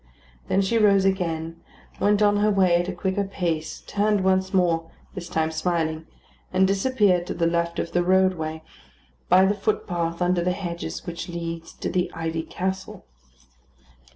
Then 0.47 0.63
she 0.63 0.79
rose 0.79 1.05
again, 1.05 1.61
went 1.99 2.23
on 2.23 2.37
her 2.37 2.49
way 2.49 2.75
at 2.77 2.87
a 2.87 2.91
quicker 2.91 3.23
pace, 3.23 3.83
turned 3.85 4.23
once 4.23 4.51
more, 4.51 4.89
this 5.13 5.29
time 5.29 5.51
smiling, 5.51 6.07
and 6.51 6.65
disappeared 6.67 7.27
to 7.27 7.35
the 7.35 7.45
left 7.45 7.77
of 7.77 7.91
the 7.91 8.01
roadway, 8.03 8.63
by 9.29 9.45
the 9.45 9.53
footpath 9.53 10.19
under 10.19 10.43
the 10.43 10.53
hedges 10.53 11.05
which 11.05 11.29
leads 11.29 11.71
to 11.73 11.87
the 11.91 12.11
Ivy 12.15 12.41
Castle. 12.41 13.05